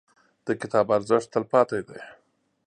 •د 0.45 0.47
کتاب 0.61 0.87
ارزښت، 0.95 1.27
تلپاتې 1.33 1.79
دی. 1.87 1.99